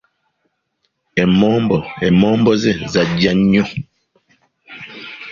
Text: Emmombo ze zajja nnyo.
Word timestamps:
Emmombo 2.07 2.51
ze 2.61 2.71
zajja 2.91 3.33
nnyo. 3.39 3.65